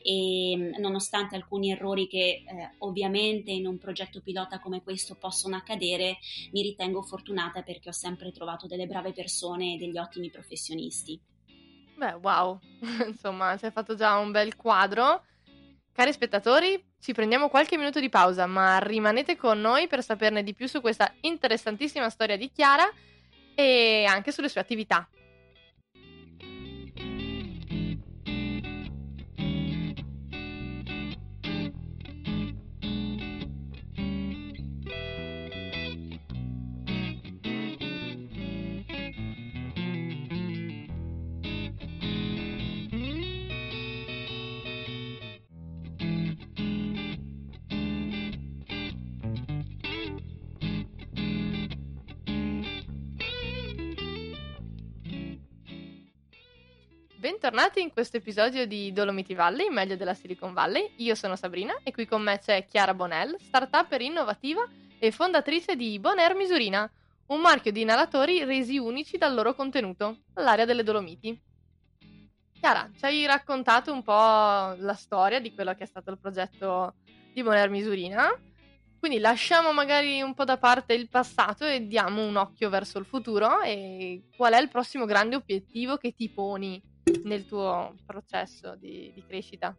E 0.03 0.75
nonostante 0.77 1.35
alcuni 1.35 1.71
errori 1.71 2.07
che 2.07 2.43
eh, 2.45 2.71
ovviamente 2.79 3.49
in 3.49 3.65
un 3.65 3.79
progetto 3.79 4.21
pilota 4.21 4.59
come 4.59 4.83
questo 4.83 5.15
possono 5.15 5.61
accadere, 5.63 6.17
mi 6.51 6.61
ritengo 6.61 7.01
fortunata 7.01 7.63
perché 7.63 7.89
ho 7.89 7.93
sempre 7.93 8.31
trovato 8.31 8.67
delle 8.67 8.85
brave 8.85 9.13
persone 9.13 9.73
e 9.73 9.77
degli 9.77 9.97
ottimi 9.97 10.29
professionisti. 10.29 11.19
Beh, 11.95 12.13
wow, 12.21 12.59
insomma, 13.07 13.57
si 13.57 13.65
è 13.65 13.71
fatto 13.71 13.95
già 13.95 14.17
un 14.17 14.31
bel 14.31 14.55
quadro. 14.55 15.23
Cari 15.93 16.11
spettatori, 16.11 16.83
ci 16.99 17.13
prendiamo 17.13 17.49
qualche 17.49 17.77
minuto 17.77 17.99
di 17.99 18.09
pausa, 18.09 18.45
ma 18.45 18.79
rimanete 18.79 19.35
con 19.37 19.61
noi 19.61 19.87
per 19.87 20.03
saperne 20.03 20.43
di 20.43 20.53
più 20.53 20.67
su 20.67 20.81
questa 20.81 21.13
interessantissima 21.21 22.09
storia 22.09 22.35
di 22.35 22.51
Chiara 22.51 22.89
e 23.55 24.05
anche 24.07 24.31
sulle 24.31 24.49
sue 24.49 24.61
attività. 24.61 25.07
Bentornati 57.33 57.81
in 57.81 57.91
questo 57.91 58.17
episodio 58.17 58.67
di 58.67 58.93
Dolomiti 58.93 59.33
Valley, 59.33 59.67
meglio 59.69 59.95
della 59.95 60.13
Silicon 60.13 60.53
Valley. 60.53 60.93
Io 60.97 61.15
sono 61.15 61.35
Sabrina 61.35 61.73
e 61.81 61.91
qui 61.91 62.05
con 62.05 62.21
me 62.21 62.37
c'è 62.37 62.63
Chiara 62.67 62.93
Bonell, 62.93 63.37
startup 63.39 63.91
innovativa 63.99 64.61
e 64.99 65.09
fondatrice 65.09 65.75
di 65.75 65.97
Bonaire 65.97 66.35
Misurina, 66.35 66.89
un 67.27 67.41
marchio 67.41 67.71
di 67.71 67.81
inalatori 67.81 68.43
resi 68.43 68.77
unici 68.77 69.17
dal 69.17 69.33
loro 69.33 69.55
contenuto, 69.55 70.19
l'area 70.35 70.65
delle 70.65 70.83
Dolomiti. 70.83 71.37
Chiara, 72.59 72.87
ci 72.95 73.03
hai 73.03 73.25
raccontato 73.25 73.91
un 73.91 74.03
po' 74.03 74.13
la 74.13 74.95
storia 74.95 75.39
di 75.39 75.55
quello 75.55 75.73
che 75.73 75.85
è 75.85 75.87
stato 75.87 76.11
il 76.11 76.19
progetto 76.19 76.93
di 77.33 77.41
Bonaire 77.41 77.69
Misurina, 77.69 78.29
quindi 78.99 79.17
lasciamo 79.17 79.73
magari 79.73 80.21
un 80.21 80.35
po' 80.35 80.45
da 80.45 80.57
parte 80.57 80.93
il 80.93 81.09
passato 81.09 81.65
e 81.65 81.87
diamo 81.87 82.23
un 82.23 82.35
occhio 82.35 82.69
verso 82.69 82.99
il 82.99 83.05
futuro 83.05 83.59
e 83.61 84.21
qual 84.37 84.53
è 84.53 84.61
il 84.61 84.69
prossimo 84.69 85.05
grande 85.05 85.35
obiettivo 85.35 85.97
che 85.97 86.13
ti 86.13 86.29
poni 86.29 86.91
nel 87.23 87.45
tuo 87.45 87.95
processo 88.05 88.75
di, 88.75 89.11
di 89.13 89.23
crescita? 89.25 89.75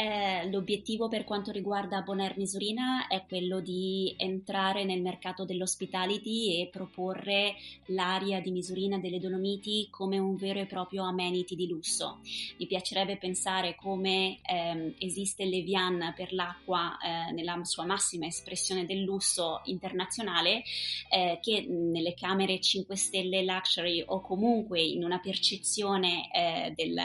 Eh, 0.00 0.48
l'obiettivo 0.48 1.08
per 1.08 1.24
quanto 1.24 1.50
riguarda 1.50 2.02
Bonaire 2.02 2.34
Misurina 2.36 3.08
è 3.08 3.24
quello 3.26 3.58
di 3.58 4.14
entrare 4.16 4.84
nel 4.84 5.02
mercato 5.02 5.44
dell'hospitality 5.44 6.60
e 6.60 6.68
proporre 6.68 7.56
l'area 7.86 8.38
di 8.38 8.52
Misurina 8.52 8.98
delle 8.98 9.18
Dolomiti 9.18 9.88
come 9.90 10.16
un 10.16 10.36
vero 10.36 10.60
e 10.60 10.66
proprio 10.66 11.02
amenity 11.02 11.56
di 11.56 11.66
lusso. 11.66 12.20
Mi 12.58 12.66
piacerebbe 12.68 13.16
pensare 13.16 13.74
come 13.74 14.38
ehm, 14.42 14.94
esiste 14.98 15.44
l'Evian 15.44 16.12
per 16.14 16.32
l'acqua 16.32 16.96
eh, 16.98 17.32
nella 17.32 17.58
sua 17.64 17.84
massima 17.84 18.26
espressione 18.26 18.86
del 18.86 19.02
lusso 19.02 19.62
internazionale, 19.64 20.62
eh, 21.10 21.40
che 21.42 21.66
nelle 21.68 22.14
camere 22.14 22.60
5 22.60 22.94
stelle 22.94 23.42
luxury 23.42 24.04
o 24.06 24.20
comunque 24.20 24.80
in 24.80 25.02
una 25.02 25.18
percezione 25.18 26.30
eh, 26.30 26.72
del, 26.76 26.96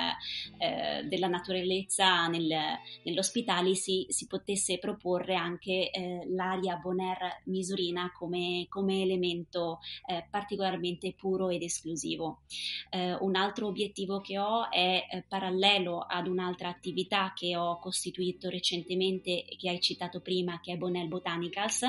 eh, 0.59 1.07
della 1.07 1.27
naturalezza 1.27 2.27
nel 2.27 2.81
nell'ospitali 3.03 3.75
si, 3.75 4.05
si 4.09 4.27
potesse 4.27 4.77
proporre 4.77 5.35
anche 5.35 5.89
eh, 5.89 6.27
l'aria 6.29 6.77
Bonaire 6.77 7.41
misurina 7.45 8.11
come, 8.11 8.65
come 8.69 9.01
elemento 9.01 9.79
eh, 10.05 10.25
particolarmente 10.29 11.13
puro 11.13 11.49
ed 11.49 11.61
esclusivo. 11.61 12.41
Eh, 12.89 13.13
un 13.13 13.35
altro 13.35 13.67
obiettivo 13.67 14.21
che 14.21 14.37
ho 14.37 14.69
è 14.69 15.07
eh, 15.09 15.23
parallelo 15.27 15.99
ad 15.99 16.27
un'altra 16.27 16.69
attività 16.69 17.33
che 17.35 17.55
ho 17.55 17.79
costituito 17.79 18.49
recentemente 18.49 19.45
che 19.57 19.69
hai 19.69 19.79
citato 19.79 20.19
prima, 20.21 20.59
che 20.59 20.73
è 20.73 20.77
Bonel 20.77 21.07
Botanicals, 21.07 21.81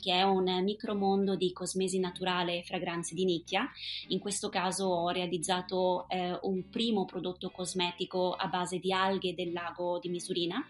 che 0.00 0.12
è 0.12 0.22
un 0.22 0.62
micromondo 0.62 1.36
di 1.36 1.52
cosmesi 1.52 1.98
naturale 1.98 2.58
e 2.58 2.62
fragranze 2.62 3.14
di 3.14 3.24
nicchia. 3.24 3.68
In 4.08 4.18
questo 4.18 4.48
caso 4.48 4.86
ho 4.86 5.08
realizzato 5.08 6.08
eh, 6.08 6.38
un 6.42 6.68
primo 6.70 7.04
prodotto 7.04 7.50
cosmetico 7.50 8.32
a 8.32 8.46
base 8.46 8.78
di 8.78 8.92
alghe 8.92 9.34
del 9.34 9.52
lago 9.52 9.98
di 9.98 10.08
Misura 10.08 10.27
misurina, 10.28 10.64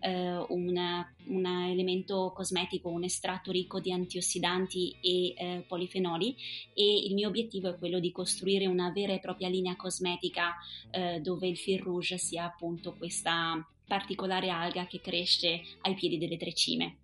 eh, 0.00 0.44
un 0.48 1.46
elemento 1.46 2.32
cosmetico, 2.34 2.88
un 2.88 3.04
estratto 3.04 3.50
ricco 3.50 3.80
di 3.80 3.92
antiossidanti 3.92 4.96
e 5.00 5.34
eh, 5.36 5.64
polifenoli 5.66 6.34
e 6.74 7.06
il 7.06 7.14
mio 7.14 7.28
obiettivo 7.28 7.68
è 7.68 7.78
quello 7.78 8.00
di 8.00 8.10
costruire 8.10 8.66
una 8.66 8.90
vera 8.90 9.12
e 9.12 9.20
propria 9.20 9.48
linea 9.48 9.76
cosmetica 9.76 10.54
eh, 10.90 11.20
dove 11.20 11.46
il 11.46 11.56
fil 11.56 11.80
rouge 11.80 12.16
sia 12.18 12.44
appunto 12.44 12.94
questa 12.94 13.64
particolare 13.86 14.48
alga 14.48 14.86
che 14.86 15.00
cresce 15.00 15.60
ai 15.82 15.94
piedi 15.94 16.16
delle 16.18 16.38
tre 16.38 16.54
cime. 16.54 16.96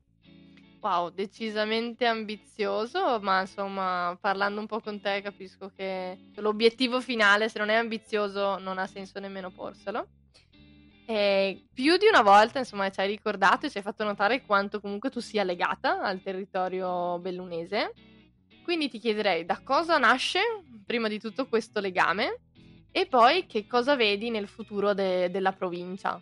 Wow, 0.80 1.10
decisamente 1.10 2.06
ambizioso, 2.06 3.18
ma 3.20 3.40
insomma, 3.40 4.16
parlando 4.20 4.60
un 4.60 4.66
po' 4.66 4.78
con 4.78 5.00
te 5.00 5.20
capisco 5.22 5.72
che 5.74 6.16
l'obiettivo 6.36 7.00
finale, 7.00 7.48
se 7.48 7.58
non 7.58 7.68
è 7.68 7.74
ambizioso, 7.74 8.58
non 8.58 8.78
ha 8.78 8.86
senso 8.86 9.18
nemmeno 9.18 9.50
porselo. 9.50 10.06
E 11.10 11.64
più 11.72 11.96
di 11.96 12.06
una 12.06 12.20
volta, 12.20 12.58
insomma, 12.58 12.90
ci 12.90 13.00
hai 13.00 13.06
ricordato 13.06 13.64
e 13.64 13.70
ci 13.70 13.78
hai 13.78 13.82
fatto 13.82 14.04
notare 14.04 14.42
quanto 14.42 14.78
comunque 14.78 15.08
tu 15.08 15.20
sia 15.20 15.42
legata 15.42 16.02
al 16.02 16.20
territorio 16.20 17.18
bellunese. 17.18 17.94
Quindi 18.62 18.90
ti 18.90 18.98
chiederei 18.98 19.46
da 19.46 19.58
cosa 19.64 19.96
nasce, 19.96 20.40
prima 20.84 21.08
di 21.08 21.18
tutto, 21.18 21.48
questo 21.48 21.80
legame 21.80 22.40
e 22.92 23.06
poi 23.06 23.46
che 23.46 23.66
cosa 23.66 23.96
vedi 23.96 24.28
nel 24.28 24.48
futuro 24.48 24.92
de- 24.92 25.30
della 25.30 25.52
provincia 25.52 26.20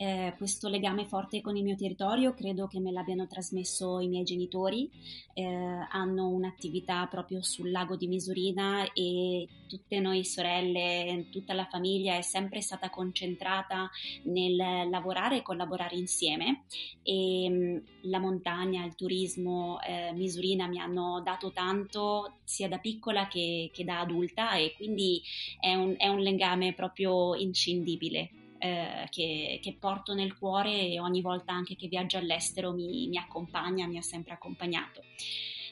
eh, 0.00 0.32
questo 0.36 0.68
legame 0.68 1.06
forte 1.06 1.40
con 1.40 1.56
il 1.56 1.64
mio 1.64 1.74
territorio 1.74 2.32
credo 2.32 2.68
che 2.68 2.78
me 2.78 2.92
l'abbiano 2.92 3.26
trasmesso 3.26 3.98
i 3.98 4.06
miei 4.06 4.22
genitori, 4.22 4.88
eh, 5.34 5.44
hanno 5.44 6.28
un'attività 6.28 7.06
proprio 7.06 7.42
sul 7.42 7.72
lago 7.72 7.96
di 7.96 8.06
Misurina 8.06 8.90
e 8.92 9.48
tutte 9.66 9.98
noi 9.98 10.24
sorelle, 10.24 11.26
tutta 11.32 11.52
la 11.52 11.66
famiglia 11.66 12.16
è 12.16 12.22
sempre 12.22 12.60
stata 12.60 12.90
concentrata 12.90 13.90
nel 14.24 14.88
lavorare 14.88 15.38
e 15.38 15.42
collaborare 15.42 15.96
insieme. 15.96 16.62
E 17.02 17.48
mm, 17.50 17.76
la 18.02 18.20
montagna, 18.20 18.84
il 18.84 18.94
turismo, 18.94 19.80
eh, 19.80 20.12
Misurina 20.12 20.68
mi 20.68 20.78
hanno 20.78 21.20
dato 21.24 21.50
tanto 21.50 22.36
sia 22.44 22.68
da 22.68 22.78
piccola 22.78 23.26
che, 23.26 23.70
che 23.72 23.84
da 23.84 23.98
adulta 23.98 24.54
e 24.54 24.74
quindi 24.76 25.20
è 25.58 25.74
un, 25.74 25.96
è 25.98 26.06
un 26.06 26.20
legame 26.20 26.72
proprio 26.72 27.34
inscindibile 27.34 28.30
eh, 28.58 29.06
che, 29.10 29.60
che, 29.62 29.76
porto 29.78 30.14
nel 30.14 30.36
cuore 30.36 30.88
e 30.88 31.00
ogni 31.00 31.20
volta 31.20 31.52
anche 31.52 31.76
che 31.76 31.88
viaggio 31.88 32.18
all'estero 32.18 32.72
mi, 32.72 33.08
mi 33.08 33.16
accompagna, 33.16 33.86
mi 33.86 33.98
ha 33.98 34.02
sempre 34.02 34.34
accompagnato. 34.34 35.02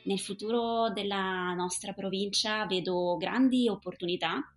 Nel 0.05 0.21
futuro 0.21 0.90
della 0.90 1.52
nostra 1.55 1.93
provincia 1.93 2.64
vedo 2.66 3.16
grandi 3.16 3.69
opportunità 3.69 4.55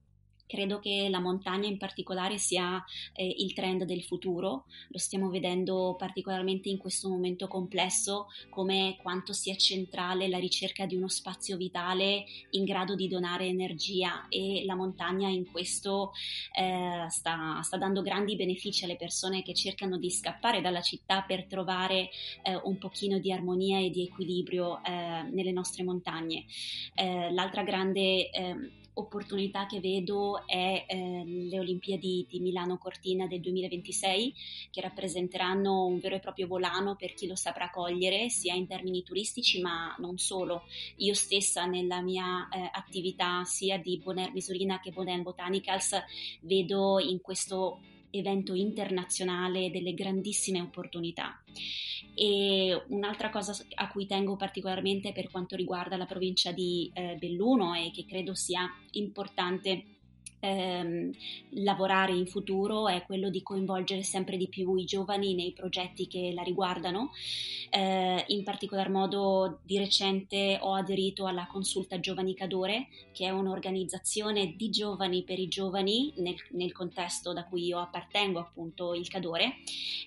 Credo 0.49 0.79
che 0.79 1.09
la 1.11 1.19
montagna 1.19 1.67
in 1.67 1.77
particolare 1.77 2.39
sia 2.39 2.83
eh, 3.13 3.35
il 3.37 3.53
trend 3.53 3.83
del 3.83 4.01
futuro, 4.01 4.65
lo 4.87 4.97
stiamo 4.97 5.29
vedendo 5.29 5.93
particolarmente 5.95 6.69
in 6.69 6.79
questo 6.79 7.07
momento 7.07 7.47
complesso 7.47 8.29
come 8.49 8.97
quanto 8.99 9.31
sia 9.31 9.55
centrale 9.55 10.27
la 10.27 10.39
ricerca 10.39 10.87
di 10.87 10.95
uno 10.95 11.07
spazio 11.07 11.55
vitale 11.55 12.25
in 12.49 12.63
grado 12.63 12.95
di 12.95 13.07
donare 13.07 13.45
energia 13.45 14.27
e 14.27 14.63
la 14.65 14.73
montagna 14.73 15.29
in 15.29 15.45
questo 15.51 16.13
eh, 16.57 17.05
sta, 17.09 17.61
sta, 17.61 17.77
dando 17.77 18.01
grandi 18.01 18.35
benefici 18.35 18.85
alle 18.85 18.95
persone 18.95 19.43
che 19.43 19.53
cercano 19.53 19.99
di 19.99 20.09
scappare 20.09 20.61
dalla 20.61 20.81
città 20.81 21.21
per 21.21 21.45
trovare 21.45 22.09
eh, 22.41 22.59
un 22.63 22.79
pochino 22.79 23.19
di 23.19 23.31
armonia 23.31 23.77
e 23.77 23.91
di 23.91 24.01
equilibrio 24.01 24.83
eh, 24.83 25.29
nelle 25.29 25.51
nostre 25.51 25.83
montagne. 25.83 26.45
Eh, 26.95 27.31
l'altra 27.31 27.61
grande 27.61 28.31
ehm, 28.31 28.77
opportunità 28.99 29.65
che 29.65 29.79
vedo 29.79 30.45
è 30.45 30.85
eh, 30.87 31.23
le 31.25 31.59
Olimpiadi 31.59 32.25
di 32.29 32.39
Milano 32.39 32.77
Cortina 32.77 33.27
del 33.27 33.39
2026 33.41 34.33
che 34.71 34.81
rappresenteranno 34.81 35.85
un 35.85 35.99
vero 35.99 36.15
e 36.15 36.19
proprio 36.19 36.47
volano 36.47 36.95
per 36.95 37.13
chi 37.13 37.27
lo 37.27 37.35
saprà 37.35 37.69
cogliere 37.69 38.29
sia 38.29 38.53
in 38.53 38.67
termini 38.67 39.03
turistici 39.03 39.61
ma 39.61 39.95
non 39.99 40.17
solo. 40.17 40.63
Io 40.97 41.13
stessa 41.13 41.65
nella 41.65 42.01
mia 42.01 42.47
eh, 42.49 42.69
attività 42.71 43.43
sia 43.43 43.77
di 43.77 43.97
Bonaire 43.97 44.31
Misurina 44.31 44.79
che 44.79 44.91
Bonaire 44.91 45.21
Botanicals 45.21 45.95
vedo 46.41 46.99
in 46.99 47.21
questo 47.21 47.79
evento 48.11 48.53
internazionale 48.53 49.69
delle 49.71 49.93
grandissime 49.93 50.61
opportunità. 50.61 51.41
E 52.13 52.83
un'altra 52.89 53.29
cosa 53.29 53.55
a 53.75 53.89
cui 53.89 54.05
tengo 54.05 54.35
particolarmente 54.35 55.11
per 55.11 55.29
quanto 55.29 55.55
riguarda 55.55 55.97
la 55.97 56.05
provincia 56.05 56.51
di 56.51 56.91
eh, 56.93 57.15
Belluno 57.17 57.73
e 57.75 57.91
che 57.91 58.05
credo 58.05 58.33
sia 58.33 58.67
importante 58.91 59.98
ehm, 60.39 61.11
lavorare 61.61 62.13
in 62.13 62.25
futuro 62.25 62.87
è 62.87 63.03
quello 63.03 63.29
di 63.29 63.41
coinvolgere 63.41 64.03
sempre 64.03 64.37
di 64.37 64.47
più 64.47 64.75
i 64.75 64.85
giovani 64.85 65.35
nei 65.35 65.53
progetti 65.53 66.07
che 66.07 66.31
la 66.33 66.41
riguardano. 66.41 67.11
Eh, 67.69 68.23
in 68.27 68.43
particolar 68.43 68.89
modo 68.89 69.59
di 69.63 69.77
recente 69.77 70.57
ho 70.61 70.73
aderito 70.73 71.25
alla 71.27 71.47
Consulta 71.47 71.99
Giovani 71.99 72.33
Cadore, 72.33 72.87
che 73.11 73.25
è 73.25 73.29
un'organizzazione 73.29 74.55
di 74.55 74.69
giovani 74.69 75.23
per 75.23 75.39
i 75.39 75.47
giovani 75.47 76.13
nel, 76.17 76.35
nel 76.51 76.71
contesto 76.71 77.33
da 77.33 77.45
cui 77.45 77.65
io 77.65 77.79
appartengo, 77.79 78.39
appunto 78.39 78.93
il 78.93 79.07
Cadore, 79.07 79.57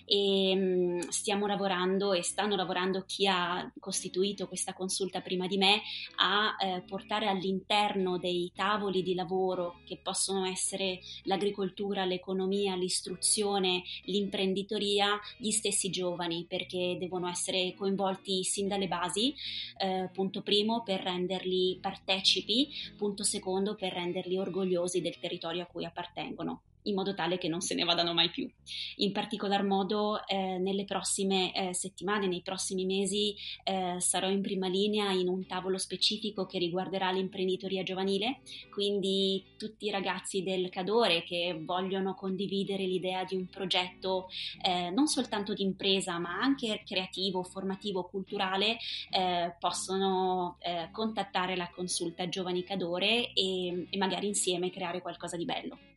e 0.04 0.54
mh, 0.54 0.60
mm, 0.60 0.98
stiamo 1.08 1.46
lavorando 1.46 2.12
e 2.12 2.22
stanno 2.22 2.56
lavorando 2.56 3.04
chi 3.06 3.26
ha 3.26 3.70
costituito 3.78 4.48
questa 4.48 4.72
consulta 4.72 5.20
prima 5.20 5.46
di 5.46 5.56
me 5.56 5.82
a 6.16 6.56
eh, 6.58 6.82
portare 6.82 7.28
all'interno 7.28 8.18
dei 8.18 8.50
tavoli 8.54 9.02
di 9.02 9.14
lavoro 9.14 9.80
che 9.84 9.98
possono 10.02 10.21
possono 10.22 10.44
essere 10.44 11.00
l'agricoltura, 11.24 12.04
l'economia, 12.04 12.76
l'istruzione, 12.76 13.82
l'imprenditoria, 14.04 15.18
gli 15.36 15.50
stessi 15.50 15.90
giovani, 15.90 16.46
perché 16.48 16.96
devono 16.96 17.28
essere 17.28 17.74
coinvolti 17.76 18.44
sin 18.44 18.68
dalle 18.68 18.86
basi, 18.86 19.34
eh, 19.78 20.08
punto 20.12 20.42
primo 20.42 20.84
per 20.84 21.00
renderli 21.00 21.76
partecipi, 21.80 22.68
punto 22.96 23.24
secondo 23.24 23.74
per 23.74 23.94
renderli 23.94 24.38
orgogliosi 24.38 25.00
del 25.00 25.18
territorio 25.18 25.62
a 25.62 25.66
cui 25.66 25.84
appartengono 25.84 26.62
in 26.84 26.94
modo 26.94 27.14
tale 27.14 27.38
che 27.38 27.48
non 27.48 27.60
se 27.60 27.74
ne 27.74 27.84
vadano 27.84 28.12
mai 28.12 28.30
più. 28.30 28.50
In 28.96 29.12
particolar 29.12 29.64
modo 29.64 30.26
eh, 30.26 30.58
nelle 30.58 30.84
prossime 30.84 31.52
eh, 31.54 31.74
settimane, 31.74 32.26
nei 32.26 32.42
prossimi 32.42 32.84
mesi 32.84 33.34
eh, 33.64 33.96
sarò 33.98 34.28
in 34.28 34.40
prima 34.40 34.68
linea 34.68 35.10
in 35.12 35.28
un 35.28 35.46
tavolo 35.46 35.78
specifico 35.78 36.46
che 36.46 36.58
riguarderà 36.58 37.10
l'imprenditoria 37.10 37.82
giovanile, 37.82 38.40
quindi 38.70 39.44
tutti 39.56 39.86
i 39.86 39.90
ragazzi 39.90 40.42
del 40.42 40.68
Cadore 40.70 41.22
che 41.22 41.60
vogliono 41.64 42.14
condividere 42.14 42.84
l'idea 42.84 43.24
di 43.24 43.36
un 43.36 43.46
progetto 43.46 44.28
eh, 44.62 44.90
non 44.90 45.06
soltanto 45.06 45.54
di 45.54 45.62
impresa 45.62 46.18
ma 46.18 46.38
anche 46.38 46.82
creativo, 46.84 47.42
formativo, 47.42 48.04
culturale 48.04 48.78
eh, 49.10 49.54
possono 49.58 50.56
eh, 50.60 50.88
contattare 50.92 51.56
la 51.56 51.70
consulta 51.70 52.28
Giovani 52.28 52.64
Cadore 52.64 53.32
e, 53.32 53.86
e 53.90 53.96
magari 53.98 54.26
insieme 54.26 54.70
creare 54.70 55.00
qualcosa 55.00 55.36
di 55.36 55.44
bello. 55.44 55.91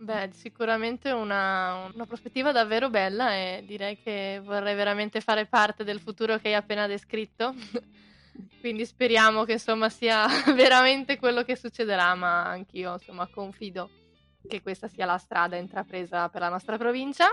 Beh, 0.00 0.30
sicuramente 0.32 1.10
una, 1.10 1.90
una 1.92 2.06
prospettiva 2.06 2.52
davvero 2.52 2.88
bella 2.88 3.34
e 3.34 3.62
direi 3.66 3.98
che 3.98 4.40
vorrei 4.44 4.76
veramente 4.76 5.20
fare 5.20 5.46
parte 5.46 5.82
del 5.82 6.00
futuro 6.00 6.38
che 6.38 6.48
hai 6.48 6.54
appena 6.54 6.86
descritto. 6.86 7.52
Quindi 8.60 8.86
speriamo 8.86 9.42
che 9.44 9.52
insomma 9.52 9.88
sia 9.88 10.26
veramente 10.54 11.18
quello 11.18 11.42
che 11.42 11.56
succederà, 11.56 12.14
ma 12.14 12.44
anch'io 12.44 12.92
insomma 12.92 13.26
confido 13.28 13.90
che 14.46 14.62
questa 14.62 14.86
sia 14.86 15.04
la 15.04 15.18
strada 15.18 15.56
intrapresa 15.56 16.28
per 16.28 16.42
la 16.42 16.48
nostra 16.48 16.78
provincia. 16.78 17.26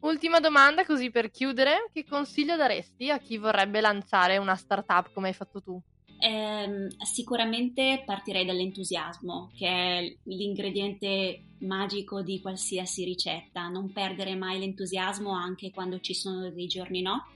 Ultima 0.00 0.38
domanda, 0.38 0.84
così 0.84 1.10
per 1.10 1.30
chiudere, 1.30 1.88
che 1.92 2.04
consiglio 2.04 2.56
daresti 2.56 3.10
a 3.10 3.18
chi 3.18 3.38
vorrebbe 3.38 3.80
lanciare 3.80 4.36
una 4.36 4.54
startup 4.54 5.10
come 5.12 5.28
hai 5.28 5.34
fatto 5.34 5.62
tu? 5.62 5.82
Eh, 6.18 6.88
sicuramente 7.04 8.02
partirei 8.04 8.44
dall'entusiasmo, 8.44 9.50
che 9.54 9.66
è 9.66 10.16
l'ingrediente 10.24 11.42
magico 11.58 12.22
di 12.22 12.40
qualsiasi 12.40 13.04
ricetta, 13.04 13.68
non 13.68 13.92
perdere 13.92 14.34
mai 14.34 14.58
l'entusiasmo 14.58 15.30
anche 15.30 15.70
quando 15.70 16.00
ci 16.00 16.14
sono 16.14 16.50
dei 16.50 16.66
giorni 16.66 17.00
no, 17.00 17.26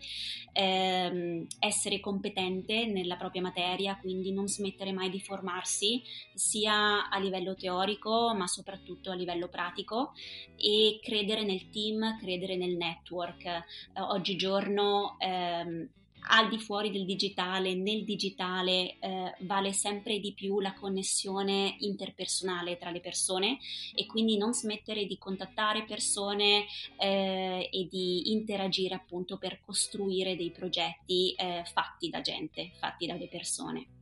eh, 0.53 1.47
essere 1.59 2.01
competente 2.01 2.87
nella 2.87 3.17
propria 3.17 3.43
materia, 3.43 3.97
quindi 3.97 4.33
non 4.33 4.49
smettere 4.49 4.93
mai 4.93 5.11
di 5.11 5.21
formarsi 5.21 6.03
sia 6.35 7.09
a 7.09 7.19
livello 7.19 7.55
teorico 7.55 8.35
ma 8.35 8.47
soprattutto 8.47 9.11
a 9.11 9.15
livello 9.15 9.49
pratico 9.49 10.13
e 10.57 10.99
credere 11.03 11.45
nel 11.45 11.71
team, 11.71 12.19
credere 12.19 12.57
nel 12.57 12.77
network. 12.77 13.45
Eh, 13.45 13.65
oggigiorno 14.01 15.17
eh, 15.19 15.89
al 16.29 16.49
di 16.49 16.59
fuori 16.59 16.91
del 16.91 17.05
digitale, 17.05 17.75
nel 17.75 18.05
digitale 18.05 18.97
eh, 18.99 19.35
vale 19.41 19.73
sempre 19.73 20.19
di 20.19 20.33
più 20.33 20.61
la 20.61 20.75
connessione 20.75 21.77
interpersonale 21.81 22.79
tra 22.79 22.91
le 22.91 23.01
persone 23.01 23.59
e 23.95 24.07
quindi 24.07 24.37
non 24.37 24.53
smettere 24.53 25.07
di 25.07 25.19
contattare 25.19 25.85
persone 25.85 26.67
eh, 26.99 27.69
e 27.71 27.89
di 27.91 28.33
interagire 28.33 28.95
appunto 28.95 29.39
per 29.39 29.61
costruire 29.65 30.37
dei 30.37 30.51
progetti 30.51 31.33
eh, 31.33 31.63
fatti 31.73 32.09
da 32.09 32.21
gente, 32.21 32.73
fatti 32.79 33.07
dalle 33.07 33.29
persone. 33.29 34.00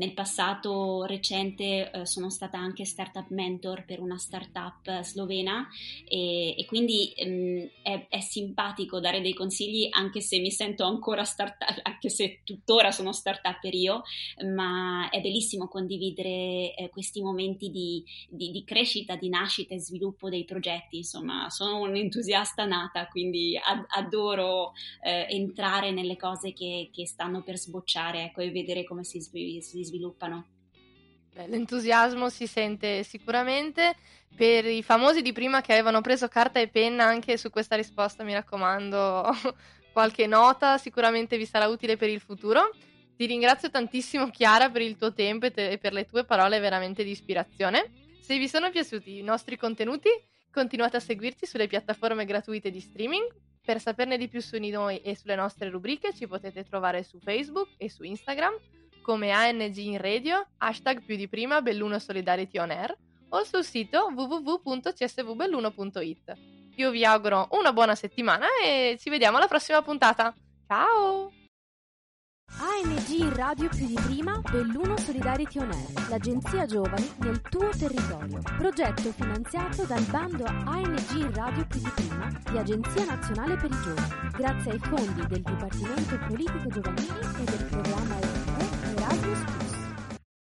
Nel 0.00 0.14
passato 0.14 1.04
recente 1.04 1.90
eh, 1.90 2.06
sono 2.06 2.30
stata 2.30 2.56
anche 2.56 2.86
startup 2.86 3.28
mentor 3.28 3.84
per 3.84 4.00
una 4.00 4.16
startup 4.16 5.02
slovena 5.02 5.68
e, 6.08 6.54
e 6.56 6.64
quindi 6.64 7.12
ehm, 7.14 7.68
è, 7.82 8.06
è, 8.08 8.20
simpatico 8.20 8.98
dare 8.98 9.20
dei 9.20 9.34
consigli 9.34 9.88
anche 9.90 10.22
se 10.22 10.38
mi 10.38 10.50
sento 10.50 10.84
ancora 10.84 11.24
startup, 11.24 11.82
anche 11.82 12.08
se 12.08 12.40
tuttora 12.44 12.92
sono 12.92 13.12
startupper 13.12 13.74
io, 13.74 14.02
ma 14.54 15.10
è 15.10 15.20
bellissimo 15.20 15.68
condividere 15.68 16.74
eh, 16.74 16.88
questi 16.90 17.20
momenti 17.20 17.68
di, 17.70 18.02
di, 18.30 18.52
di, 18.52 18.64
crescita, 18.64 19.16
di 19.16 19.28
nascita 19.28 19.74
e 19.74 19.80
sviluppo 19.80 20.30
dei 20.30 20.46
progetti. 20.46 20.96
Insomma, 20.96 21.50
sono 21.50 21.78
un'entusiasta 21.80 22.64
nata, 22.64 23.06
quindi 23.08 23.54
ad, 23.62 23.84
adoro 23.88 24.72
eh, 25.02 25.26
entrare 25.28 25.90
nelle 25.90 26.16
cose 26.16 26.54
che, 26.54 26.88
che, 26.90 27.06
stanno 27.06 27.42
per 27.42 27.58
sbocciare 27.58 28.22
ecco, 28.22 28.40
e 28.40 28.50
vedere 28.50 28.84
come 28.84 29.04
si, 29.04 29.20
si 29.20 29.89
sviluppano. 29.90 30.46
L'entusiasmo 31.34 32.28
si 32.28 32.46
sente 32.46 33.02
sicuramente. 33.02 33.94
Per 34.34 34.64
i 34.64 34.82
famosi 34.82 35.22
di 35.22 35.32
prima 35.32 35.60
che 35.60 35.72
avevano 35.72 36.00
preso 36.00 36.28
carta 36.28 36.60
e 36.60 36.68
penna 36.68 37.04
anche 37.04 37.36
su 37.36 37.50
questa 37.50 37.76
risposta, 37.76 38.22
mi 38.22 38.32
raccomando, 38.32 39.28
qualche 39.92 40.26
nota 40.26 40.78
sicuramente 40.78 41.36
vi 41.36 41.46
sarà 41.46 41.66
utile 41.66 41.96
per 41.96 42.08
il 42.08 42.20
futuro. 42.20 42.70
Ti 43.16 43.26
ringrazio 43.26 43.70
tantissimo 43.70 44.30
Chiara 44.30 44.70
per 44.70 44.82
il 44.82 44.96
tuo 44.96 45.12
tempo 45.12 45.46
e, 45.46 45.50
te- 45.50 45.70
e 45.70 45.78
per 45.78 45.92
le 45.92 46.06
tue 46.06 46.24
parole 46.24 46.58
veramente 46.58 47.04
di 47.04 47.10
ispirazione. 47.10 47.90
Se 48.20 48.38
vi 48.38 48.48
sono 48.48 48.70
piaciuti 48.70 49.18
i 49.18 49.22
nostri 49.22 49.56
contenuti, 49.56 50.08
continuate 50.50 50.96
a 50.96 51.00
seguirci 51.00 51.44
sulle 51.44 51.66
piattaforme 51.66 52.24
gratuite 52.24 52.70
di 52.70 52.80
streaming. 52.80 53.26
Per 53.62 53.78
saperne 53.78 54.16
di 54.16 54.28
più 54.28 54.40
su 54.40 54.56
di 54.58 54.70
noi 54.70 55.00
e 55.02 55.14
sulle 55.16 55.34
nostre 55.34 55.68
rubriche 55.68 56.14
ci 56.14 56.26
potete 56.26 56.64
trovare 56.64 57.02
su 57.02 57.18
Facebook 57.18 57.68
e 57.76 57.90
su 57.90 58.04
Instagram 58.04 58.54
come 59.00 59.30
ANG 59.30 59.76
in 59.76 59.98
radio, 59.98 60.46
hashtag 60.58 61.02
più 61.02 61.16
di 61.16 61.28
prima 61.28 61.60
Belluno 61.60 61.98
Solidarity 61.98 62.58
On 62.58 62.70
Air 62.70 62.96
o 63.30 63.42
sul 63.44 63.64
sito 63.64 64.10
www.csvbelluno.it. 64.14 66.36
Io 66.76 66.90
vi 66.90 67.04
auguro 67.04 67.48
una 67.52 67.72
buona 67.72 67.94
settimana 67.94 68.46
e 68.62 68.98
ci 68.98 69.08
vediamo 69.10 69.36
alla 69.36 69.48
prossima 69.48 69.82
puntata. 69.82 70.34
Ciao! 70.66 71.30
ANG 72.58 73.32
radio 73.36 73.68
più 73.68 73.86
di 73.86 73.94
prima, 73.94 74.40
Belluno 74.50 74.98
Solidarity 74.98 75.60
On 75.60 75.70
Air, 75.70 76.08
l'agenzia 76.08 76.66
giovani 76.66 77.08
nel 77.18 77.40
tuo 77.42 77.68
territorio. 77.70 78.40
Progetto 78.56 79.12
finanziato 79.12 79.84
dal 79.84 80.02
bando 80.04 80.44
ANG 80.44 81.32
radio 81.34 81.64
più 81.66 81.80
di 81.80 81.90
prima 81.94 82.28
di 82.50 82.58
Agenzia 82.58 83.04
Nazionale 83.04 83.56
per 83.56 83.70
i 83.70 83.80
Giovani, 83.82 84.30
grazie 84.36 84.72
ai 84.72 84.78
fondi 84.78 85.26
del 85.26 85.42
Dipartimento 85.42 86.18
Politiche 86.26 86.68
Giovanili 86.68 87.20
e 87.38 87.44
del 87.44 87.64
programma 87.66 88.18